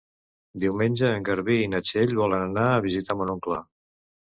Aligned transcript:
Diumenge 0.63 1.11
en 1.19 1.29
Garbí 1.29 1.59
i 1.67 1.69
na 1.75 1.85
Txell 1.91 2.17
volen 2.23 2.49
anar 2.49 2.67
a 2.75 2.85
visitar 2.91 3.23
mon 3.23 3.39
oncle. 3.41 3.65